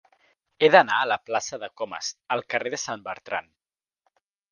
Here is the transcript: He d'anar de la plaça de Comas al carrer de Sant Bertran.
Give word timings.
He 0.61 0.69
d'anar 0.75 0.95
de 1.01 1.09
la 1.11 1.17
plaça 1.29 1.59
de 1.63 1.69
Comas 1.81 2.09
al 2.37 2.41
carrer 2.55 2.73
de 2.75 2.79
Sant 2.85 3.05
Bertran. 3.11 3.53